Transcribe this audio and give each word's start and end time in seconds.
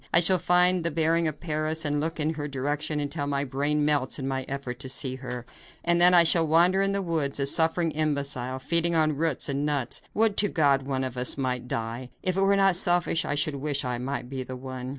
I 0.11 0.19
shall 0.19 0.39
find 0.39 0.83
the 0.83 0.89
bearing 0.89 1.27
of 1.27 1.39
Paris, 1.39 1.85
and 1.85 1.99
look 1.99 2.19
in 2.19 2.33
her 2.33 2.47
direction 2.47 2.99
until 2.99 3.27
my 3.27 3.43
brain 3.43 3.85
melts 3.85 4.17
in 4.17 4.27
my 4.27 4.45
effort 4.47 4.79
to 4.79 4.89
see 4.89 5.17
her, 5.17 5.45
and 5.83 6.01
then 6.01 6.11
I 6.11 6.23
shall 6.23 6.47
wander 6.47 6.81
in 6.81 6.91
the 6.91 7.03
woods, 7.03 7.39
a 7.39 7.45
suffering 7.45 7.91
imbecile, 7.91 8.57
feeding 8.57 8.95
on 8.95 9.15
roots 9.15 9.47
and 9.47 9.63
nuts. 9.63 10.01
Would 10.15 10.37
to 10.37 10.49
God 10.49 10.87
one 10.87 11.03
of 11.03 11.17
us 11.17 11.37
might 11.37 11.67
die. 11.67 12.09
If 12.23 12.35
it 12.35 12.41
were 12.41 12.55
not 12.55 12.77
selfish, 12.77 13.25
I 13.25 13.35
should 13.35 13.57
wish 13.57 13.85
I 13.85 13.99
might 13.99 14.27
be 14.27 14.41
the 14.41 14.55
one." 14.57 14.89